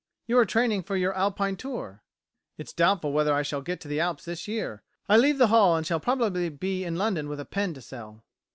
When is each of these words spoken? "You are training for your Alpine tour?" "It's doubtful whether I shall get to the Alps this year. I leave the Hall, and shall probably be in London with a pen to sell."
"You 0.25 0.35
are 0.39 0.45
training 0.45 0.81
for 0.81 0.97
your 0.97 1.13
Alpine 1.15 1.55
tour?" 1.57 2.01
"It's 2.57 2.73
doubtful 2.73 3.11
whether 3.13 3.35
I 3.35 3.43
shall 3.43 3.61
get 3.61 3.79
to 3.81 3.87
the 3.87 3.99
Alps 3.99 4.25
this 4.25 4.47
year. 4.47 4.81
I 5.07 5.15
leave 5.15 5.37
the 5.37 5.49
Hall, 5.53 5.77
and 5.77 5.85
shall 5.85 5.99
probably 5.99 6.49
be 6.49 6.83
in 6.83 6.95
London 6.95 7.29
with 7.29 7.39
a 7.39 7.45
pen 7.45 7.75
to 7.75 7.81
sell." 7.83 8.23